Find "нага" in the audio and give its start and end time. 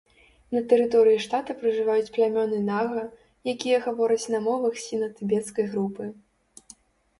2.71-3.03